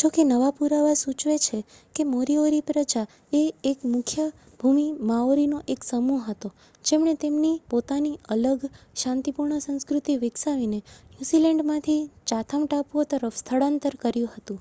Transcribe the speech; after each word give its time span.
જોકે 0.00 0.22
નવા 0.24 0.50
પુરાવા 0.52 0.98
સૂચવે 0.98 1.34
છે 1.38 1.58
કે 1.94 2.02
મોરીઓરી 2.08 2.66
પ્રજા 2.68 3.06
એ 3.32 3.72
મુખ્ય 3.88 4.26
ભૂમિ 4.60 4.84
માઓરીનો 5.08 5.58
એક 5.74 5.80
સમૂહ 5.84 6.22
હતો 6.28 6.48
જેમણે 6.84 7.14
તેમની 7.18 7.52
પોતાની 7.68 8.14
અલગ 8.28 8.60
શાંતિપૂર્ણ 8.98 9.64
સંસ્કૃતિ 9.64 10.18
વિકસાવીને 10.20 10.78
ન્યૂઝીલેન્ડમાંથી 10.84 12.00
ચાથમ 12.28 12.62
ટાપુઓ 12.66 13.08
તરફ 13.10 13.36
સ્થળાંતર 13.38 13.94
કર્યું 14.00 14.34
હતું 14.34 14.58